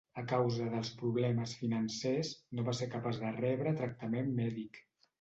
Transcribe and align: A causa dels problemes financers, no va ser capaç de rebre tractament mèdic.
A 0.19 0.21
causa 0.29 0.69
dels 0.71 0.89
problemes 1.01 1.53
financers, 1.61 2.33
no 2.59 2.67
va 2.71 2.77
ser 2.81 2.91
capaç 2.97 3.23
de 3.27 3.37
rebre 3.39 3.79
tractament 3.85 4.37
mèdic. 4.45 4.87